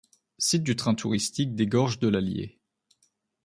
[0.39, 2.57] Site du train touristique des gorges de l'Allier.